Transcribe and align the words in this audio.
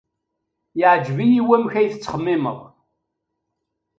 Yeɛjeb-iyi 0.79 1.41
wamek 1.47 1.73
ay 1.75 1.87
tettxemmimed. 1.93 2.59